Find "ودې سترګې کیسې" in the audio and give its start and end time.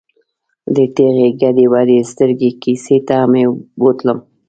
1.73-2.97